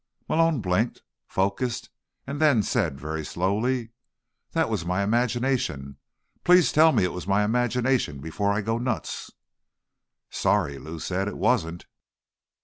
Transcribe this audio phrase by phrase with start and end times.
[0.27, 1.91] Malone blinked, focused
[2.25, 3.91] and then said, very slowly,
[4.53, 5.97] "That was my imagination.
[6.43, 9.29] Please tell me it was my imagination before I go nuts."
[10.31, 11.27] "Sorry," Lou said.
[11.27, 11.85] "It wasn't."